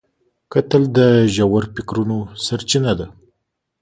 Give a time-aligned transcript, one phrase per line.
[0.51, 0.99] کتل د
[1.35, 3.07] ژور فکرونو سرچینه ده